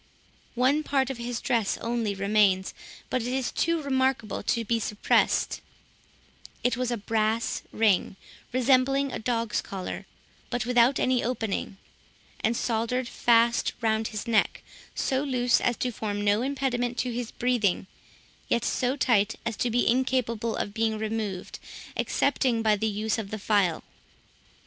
[0.55, 2.73] One part of his dress only remains,
[3.11, 5.61] but it is too remarkable to be suppressed;
[6.63, 8.15] it was a brass ring,
[8.51, 10.07] resembling a dog's collar,
[10.49, 11.77] but without any opening,
[12.43, 14.63] and soldered fast round his neck,
[14.95, 17.85] so loose as to form no impediment to his breathing,
[18.49, 21.59] yet so tight as to be incapable of being removed,
[21.95, 23.83] excepting by the use of the file.